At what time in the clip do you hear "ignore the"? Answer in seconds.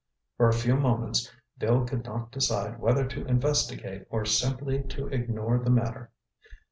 5.09-5.69